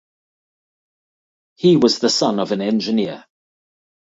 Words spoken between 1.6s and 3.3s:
was the son of an engineer.